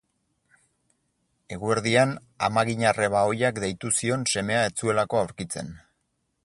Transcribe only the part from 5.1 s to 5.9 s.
aurkitzen.